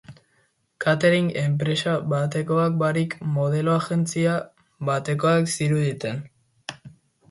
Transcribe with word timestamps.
Catering-enpresa 0.85 1.93
batekoak 2.15 2.81
barik, 2.85 3.15
modelo-agentzia 3.37 4.41
batekoak 4.93 5.57
ziruditen. 5.57 6.23